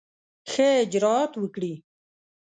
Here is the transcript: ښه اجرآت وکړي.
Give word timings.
ښه 0.51 0.67
اجرآت 0.83 1.31
وکړي. 1.41 1.73